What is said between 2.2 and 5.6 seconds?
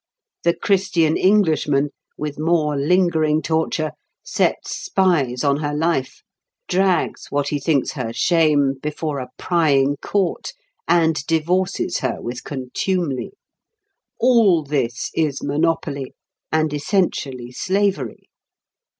more lingering torture, sets spies on